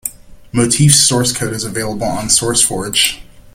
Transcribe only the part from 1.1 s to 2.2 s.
code is available